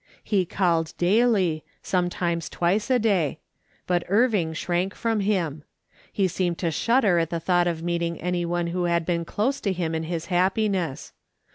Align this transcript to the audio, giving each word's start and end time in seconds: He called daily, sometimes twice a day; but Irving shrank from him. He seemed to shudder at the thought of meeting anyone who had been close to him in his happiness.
He 0.23 0.47
called 0.47 0.95
daily, 0.97 1.63
sometimes 1.83 2.49
twice 2.49 2.89
a 2.89 2.97
day; 2.97 3.37
but 3.85 4.03
Irving 4.07 4.53
shrank 4.53 4.95
from 4.95 5.19
him. 5.19 5.63
He 6.11 6.27
seemed 6.27 6.57
to 6.57 6.71
shudder 6.71 7.19
at 7.19 7.29
the 7.29 7.39
thought 7.39 7.67
of 7.67 7.83
meeting 7.83 8.19
anyone 8.19 8.65
who 8.73 8.85
had 8.85 9.05
been 9.05 9.25
close 9.25 9.61
to 9.61 9.71
him 9.71 9.93
in 9.93 10.05
his 10.05 10.25
happiness. 10.25 11.13